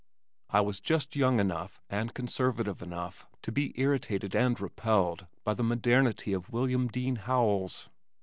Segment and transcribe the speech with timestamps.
[0.49, 5.63] I was just young enough and conservative enough to be irritated and repelled by the
[5.63, 7.87] modernity of William Dean Howells.